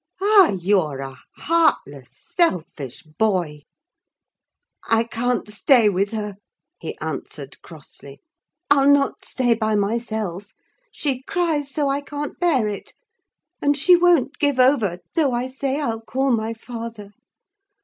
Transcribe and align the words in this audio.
Ah! 0.19 0.53
you're 0.59 0.97
a 0.97 1.15
heartless, 1.35 2.33
selfish 2.35 3.03
boy!" 3.03 3.65
"I 4.89 5.03
can't 5.03 5.47
stay 5.53 5.89
with 5.89 6.09
her," 6.09 6.37
he 6.79 6.97
answered 6.97 7.61
crossly. 7.61 8.19
"I'll 8.71 8.89
not 8.89 9.23
stay 9.23 9.53
by 9.53 9.75
myself. 9.75 10.53
She 10.91 11.21
cries 11.27 11.69
so 11.69 11.87
I 11.87 12.01
can't 12.01 12.39
bear 12.39 12.67
it. 12.67 12.95
And 13.61 13.77
she 13.77 13.95
won't 13.95 14.39
give 14.39 14.59
over, 14.59 14.97
though 15.13 15.33
I 15.33 15.45
say 15.45 15.79
I'll 15.79 16.01
call 16.01 16.31
my 16.31 16.55
father. 16.55 17.11